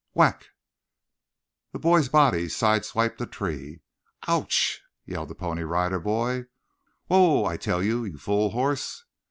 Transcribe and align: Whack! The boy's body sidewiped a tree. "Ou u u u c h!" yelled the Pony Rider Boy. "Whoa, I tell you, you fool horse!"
Whack! 0.15 0.47
The 1.73 1.77
boy's 1.77 2.09
body 2.09 2.47
sidewiped 2.47 3.21
a 3.21 3.27
tree. 3.27 3.81
"Ou 4.27 4.31
u 4.31 4.37
u 4.37 4.39
u 4.39 4.45
c 4.49 4.79
h!" 4.79 4.81
yelled 5.05 5.29
the 5.29 5.35
Pony 5.35 5.61
Rider 5.61 5.99
Boy. 5.99 6.45
"Whoa, 7.05 7.45
I 7.45 7.55
tell 7.55 7.83
you, 7.83 8.05
you 8.05 8.17
fool 8.17 8.49
horse!" 8.49 9.05